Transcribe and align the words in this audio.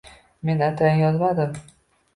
Men 0.49 0.63
atayin 0.69 1.03
yozmadim 1.05 1.57